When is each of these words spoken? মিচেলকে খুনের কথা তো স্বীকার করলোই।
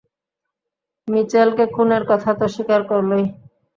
মিচেলকে 1.07 1.65
খুনের 1.73 2.03
কথা 2.09 2.31
তো 2.39 2.45
স্বীকার 2.53 2.81
করলোই। 2.91 3.25